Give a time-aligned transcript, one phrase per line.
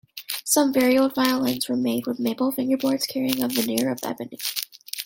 [0.43, 4.39] Some very old violins were made with maple fingerboards, carrying a veneer of ebony.